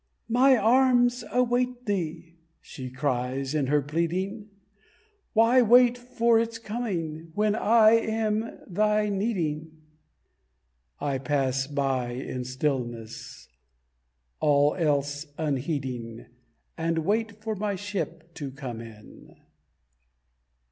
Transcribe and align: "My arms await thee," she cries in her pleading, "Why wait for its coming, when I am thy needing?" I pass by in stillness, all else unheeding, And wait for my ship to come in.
"My 0.29 0.57
arms 0.57 1.23
await 1.31 1.85
thee," 1.85 2.39
she 2.59 2.89
cries 2.89 3.53
in 3.53 3.67
her 3.67 3.83
pleading, 3.83 4.49
"Why 5.33 5.61
wait 5.61 5.95
for 5.95 6.39
its 6.39 6.57
coming, 6.57 7.31
when 7.35 7.53
I 7.53 7.91
am 7.91 8.57
thy 8.65 9.09
needing?" 9.09 9.83
I 10.99 11.19
pass 11.19 11.67
by 11.67 12.13
in 12.13 12.45
stillness, 12.45 13.47
all 14.39 14.73
else 14.73 15.27
unheeding, 15.37 16.25
And 16.79 17.05
wait 17.05 17.33
for 17.43 17.55
my 17.55 17.75
ship 17.75 18.33
to 18.33 18.49
come 18.49 18.79
in. 18.81 19.35